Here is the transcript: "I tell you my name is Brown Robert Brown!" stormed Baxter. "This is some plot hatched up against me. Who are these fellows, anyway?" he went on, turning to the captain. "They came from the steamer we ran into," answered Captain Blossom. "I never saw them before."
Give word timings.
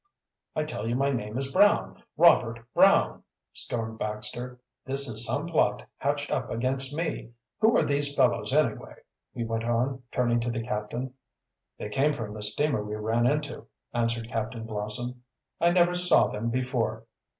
"I 0.55 0.63
tell 0.63 0.87
you 0.87 0.95
my 0.95 1.11
name 1.11 1.37
is 1.37 1.51
Brown 1.51 2.01
Robert 2.17 2.65
Brown!" 2.73 3.21
stormed 3.53 3.99
Baxter. 3.99 4.59
"This 4.83 5.07
is 5.07 5.23
some 5.23 5.45
plot 5.45 5.83
hatched 5.97 6.31
up 6.31 6.49
against 6.49 6.91
me. 6.91 7.33
Who 7.59 7.77
are 7.77 7.85
these 7.85 8.15
fellows, 8.15 8.51
anyway?" 8.51 8.95
he 9.31 9.43
went 9.43 9.63
on, 9.63 10.01
turning 10.11 10.39
to 10.39 10.49
the 10.49 10.63
captain. 10.63 11.13
"They 11.77 11.89
came 11.89 12.13
from 12.13 12.33
the 12.33 12.41
steamer 12.41 12.83
we 12.83 12.95
ran 12.95 13.27
into," 13.27 13.67
answered 13.93 14.27
Captain 14.31 14.63
Blossom. 14.65 15.21
"I 15.59 15.69
never 15.69 15.93
saw 15.93 16.29
them 16.29 16.49
before." 16.49 17.05